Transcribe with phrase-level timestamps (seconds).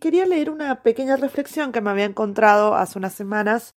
[0.00, 3.74] quería leer una pequeña reflexión que me había encontrado hace unas semanas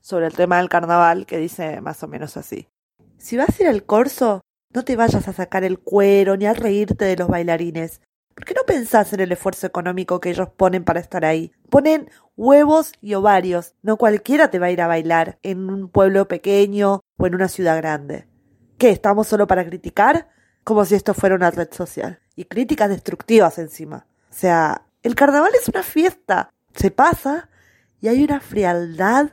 [0.00, 2.68] sobre el tema del carnaval, que dice más o menos así.
[3.16, 6.52] Si vas a ir al corso, no te vayas a sacar el cuero ni a
[6.52, 8.00] reírte de los bailarines.
[8.34, 11.52] ¿Por qué no pensás en el esfuerzo económico que ellos ponen para estar ahí?
[11.68, 13.74] Ponen huevos y ovarios.
[13.82, 17.48] No cualquiera te va a ir a bailar en un pueblo pequeño o en una
[17.48, 18.26] ciudad grande.
[18.78, 18.90] ¿Qué?
[18.90, 20.28] ¿Estamos solo para criticar?
[20.64, 22.20] Como si esto fuera una red social.
[22.34, 24.06] Y críticas destructivas encima.
[24.30, 26.50] O sea, el carnaval es una fiesta.
[26.74, 27.48] Se pasa
[28.00, 29.30] y hay una frialdad.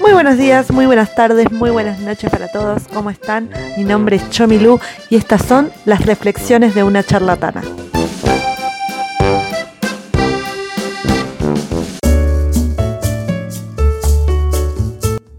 [0.00, 2.86] Muy buenos días, muy buenas tardes, muy buenas noches para todos.
[2.88, 3.50] ¿Cómo están?
[3.76, 4.78] Mi nombre es Chomilu
[5.10, 7.62] y estas son las reflexiones de una charlatana.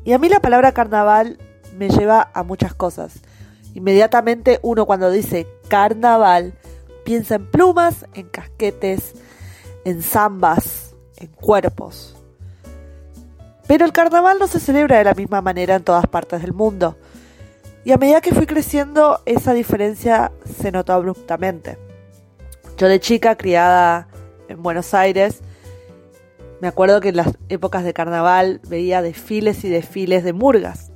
[0.05, 1.37] Y a mí la palabra carnaval
[1.77, 3.21] me lleva a muchas cosas.
[3.73, 6.53] Inmediatamente uno cuando dice carnaval
[7.03, 9.13] piensa en plumas, en casquetes,
[9.85, 12.15] en zambas, en cuerpos.
[13.67, 16.97] Pero el carnaval no se celebra de la misma manera en todas partes del mundo.
[17.85, 21.77] Y a medida que fui creciendo, esa diferencia se notó abruptamente.
[22.77, 24.07] Yo de chica, criada
[24.47, 25.41] en Buenos Aires,
[26.61, 30.91] me acuerdo que en las épocas de carnaval veía desfiles y desfiles de murgas.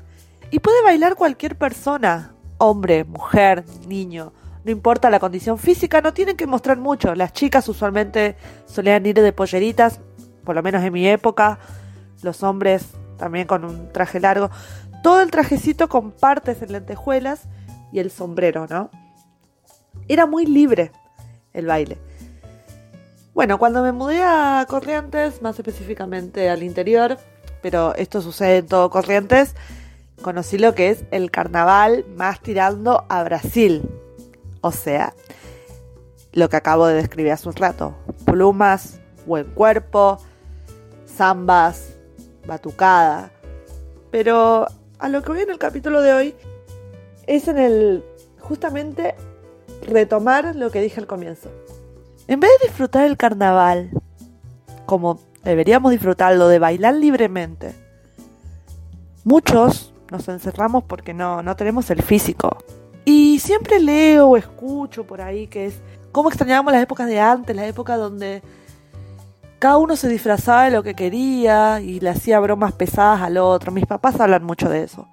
[0.49, 4.33] Y puede bailar cualquier persona, hombre, mujer, niño,
[4.67, 7.15] no importa la condición física, no tienen que mostrar mucho.
[7.15, 10.01] Las chicas usualmente solían ir de polleritas,
[10.43, 11.59] por lo menos en mi época,
[12.21, 12.85] los hombres
[13.17, 14.49] también con un traje largo.
[15.03, 17.43] Todo el trajecito con partes en lentejuelas
[17.93, 18.89] y el sombrero, ¿no?
[20.09, 20.91] Era muy libre
[21.53, 21.97] el baile.
[23.33, 27.17] Bueno, cuando me mudé a Corrientes, más específicamente al interior,
[27.61, 29.55] pero esto sucede en todo Corrientes,
[30.21, 33.89] conocí lo que es el carnaval más tirando a Brasil.
[34.61, 35.13] O sea,
[36.33, 37.95] lo que acabo de describir hace un rato.
[38.25, 40.19] Plumas, buen cuerpo,
[41.07, 41.93] zambas,
[42.45, 43.31] batucada.
[44.11, 44.67] Pero
[44.99, 46.35] a lo que voy en el capítulo de hoy
[47.27, 48.03] es en el
[48.39, 49.15] justamente
[49.81, 51.49] retomar lo que dije al comienzo.
[52.27, 53.91] En vez de disfrutar el carnaval,
[54.85, 57.73] como deberíamos disfrutarlo, de bailar libremente,
[59.23, 62.57] muchos nos encerramos porque no, no tenemos el físico.
[63.05, 65.81] Y siempre leo o escucho por ahí que es
[66.11, 68.41] cómo extrañábamos las épocas de antes, la época donde
[69.59, 73.71] cada uno se disfrazaba de lo que quería y le hacía bromas pesadas al otro.
[73.71, 75.07] Mis papás hablan mucho de eso.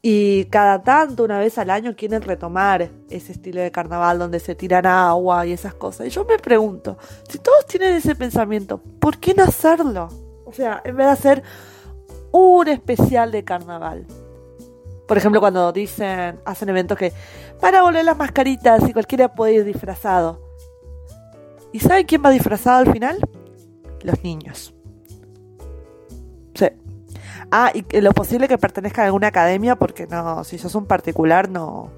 [0.00, 4.54] Y cada tanto, una vez al año, quieren retomar ese estilo de carnaval donde se
[4.54, 6.06] tiran agua y esas cosas.
[6.06, 6.98] Y yo me pregunto,
[7.28, 10.08] si todos tienen ese pensamiento, ¿por qué no hacerlo?
[10.44, 11.42] O sea, en vez de hacer
[12.30, 14.06] un especial de carnaval.
[15.08, 17.14] Por ejemplo, cuando dicen, hacen eventos que
[17.58, 20.42] para volver las mascaritas y cualquiera puede ir disfrazado.
[21.72, 23.18] ¿Y saben quién va disfrazado al final?
[24.02, 24.74] Los niños.
[26.54, 26.66] Sí.
[27.50, 31.48] Ah, y lo posible que pertenezcan a alguna academia porque no, si sos un particular
[31.48, 31.90] no,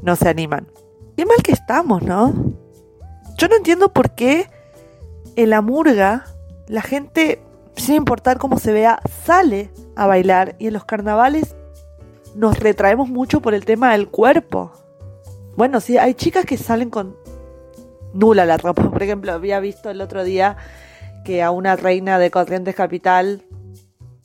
[0.00, 0.66] no se animan.
[1.18, 2.32] Qué mal que estamos, ¿no?
[3.36, 4.48] Yo no entiendo por qué
[5.36, 6.24] en la murga
[6.68, 7.42] la gente,
[7.76, 11.54] sin importar cómo se vea, sale a bailar y en los carnavales
[12.34, 14.72] nos retraemos mucho por el tema del cuerpo.
[15.56, 17.16] Bueno, sí, hay chicas que salen con
[18.12, 18.82] nula la ropa.
[18.90, 20.56] Por ejemplo, había visto el otro día
[21.24, 23.42] que a una reina de Corrientes Capital,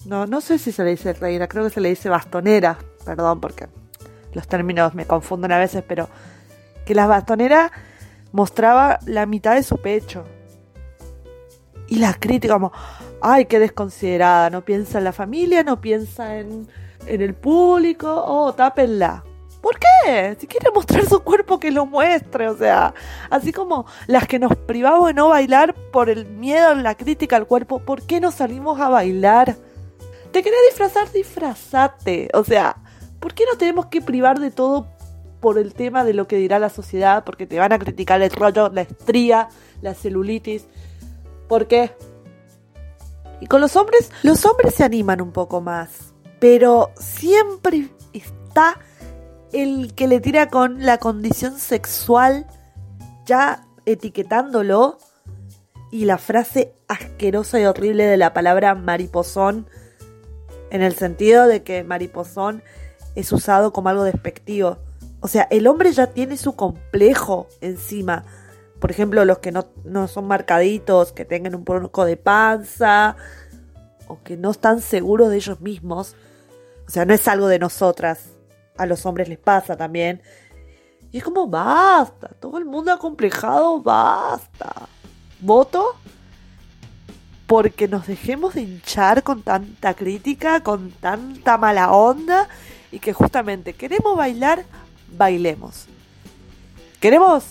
[0.05, 3.39] no, no sé si se le dice reina, creo que se le dice bastonera, perdón
[3.39, 3.67] porque
[4.33, 6.09] los términos me confunden a veces, pero
[6.85, 7.71] que la bastonera
[8.31, 10.25] mostraba la mitad de su pecho.
[11.87, 12.71] Y la crítica como,
[13.21, 16.67] ay, qué desconsiderada, no piensa en la familia, no piensa en
[17.09, 19.23] en el público, oh, tápenla.
[19.61, 20.37] ¿Por qué?
[20.39, 22.47] Si quiere mostrar su cuerpo, que lo muestre.
[22.47, 22.93] O sea,
[23.29, 27.47] así como las que nos privamos de no bailar por el miedo, la crítica al
[27.47, 29.55] cuerpo, ¿por qué no salimos a bailar?
[30.31, 31.11] ¿Te querés disfrazar?
[31.11, 32.29] Disfrazate.
[32.33, 32.77] O sea,
[33.19, 34.87] ¿por qué no tenemos que privar de todo
[35.41, 37.25] por el tema de lo que dirá la sociedad?
[37.25, 39.49] Porque te van a criticar el rollo, la estría,
[39.81, 40.67] la celulitis.
[41.49, 41.91] ¿Por qué?
[43.41, 46.08] Y con los hombres, los hombres se animan un poco más
[46.39, 48.79] pero siempre está
[49.51, 52.47] el que le tira con la condición sexual
[53.25, 54.97] ya etiquetándolo
[55.91, 59.67] y la frase asquerosa y horrible de la palabra mariposón
[60.71, 62.63] en el sentido de que mariposón
[63.15, 64.77] es usado como algo despectivo.
[65.19, 68.23] O sea, el hombre ya tiene su complejo encima.
[68.79, 73.17] Por ejemplo, los que no, no son marcaditos, que tengan un poco de panza
[74.07, 76.15] o que no están seguros de ellos mismos
[76.89, 78.31] o sea, no es algo de nosotras.
[78.75, 80.23] A los hombres les pasa también.
[81.11, 84.73] Y es como, basta, todo el mundo ha complejado, basta.
[85.39, 85.95] Voto
[87.45, 92.49] porque nos dejemos de hinchar con tanta crítica, con tanta mala onda
[92.91, 94.65] y que justamente queremos bailar,
[95.15, 95.85] bailemos.
[96.99, 97.43] Queremos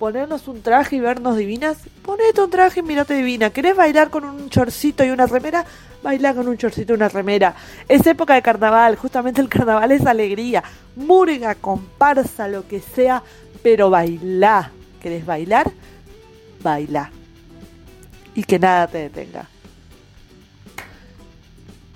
[0.00, 3.50] ponernos un traje y vernos divinas, ponete un traje y mirate divina.
[3.50, 5.66] ¿Querés bailar con un chorcito y una remera?
[6.02, 7.54] Baila con un chorcito y una remera.
[7.86, 10.64] Es época de carnaval, justamente el carnaval es alegría.
[10.96, 13.22] Murga, comparsa, lo que sea,
[13.62, 14.70] pero bailá.
[15.02, 15.70] ¿Querés bailar?
[16.62, 17.10] Baila.
[18.34, 19.44] Y que nada te detenga.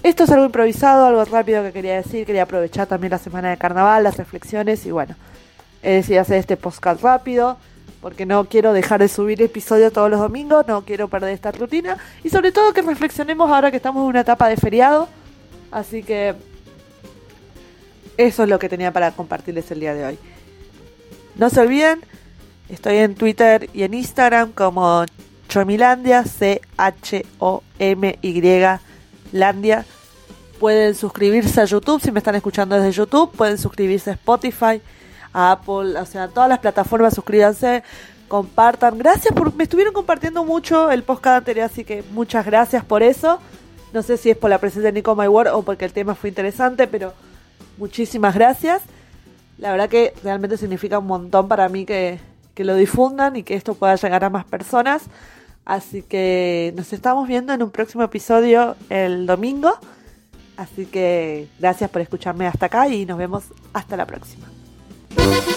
[0.02, 2.26] Esto es algo improvisado, algo rápido que quería decir.
[2.26, 5.16] Quería aprovechar también la semana de carnaval, las reflexiones y bueno,
[5.82, 7.56] he decidido hacer este podcast rápido
[8.04, 11.96] porque no quiero dejar de subir episodios todos los domingos, no quiero perder esta rutina
[12.22, 15.08] y sobre todo que reflexionemos ahora que estamos en una etapa de feriado.
[15.70, 16.34] Así que
[18.18, 20.18] eso es lo que tenía para compartirles el día de hoy.
[21.36, 22.02] No se olviden,
[22.68, 25.06] estoy en Twitter y en Instagram como
[25.48, 26.82] Chomilandia, C-H-O-M-Y
[29.32, 29.86] Landia.
[30.60, 34.82] Pueden suscribirse a YouTube si me están escuchando desde YouTube, pueden suscribirse a Spotify
[35.34, 37.82] a Apple, o sea, a todas las plataformas, suscríbanse,
[38.28, 38.96] compartan.
[38.96, 43.40] Gracias por, me estuvieron compartiendo mucho el podcast anterior, así que muchas gracias por eso.
[43.92, 46.14] No sé si es por la presencia de Nico My Word o porque el tema
[46.14, 47.12] fue interesante, pero
[47.76, 48.82] muchísimas gracias.
[49.58, 52.18] La verdad que realmente significa un montón para mí que,
[52.54, 55.02] que lo difundan y que esto pueda llegar a más personas.
[55.64, 59.78] Así que nos estamos viendo en un próximo episodio el domingo.
[60.56, 64.53] Así que gracias por escucharme hasta acá y nos vemos hasta la próxima.
[65.16, 65.53] Thank you.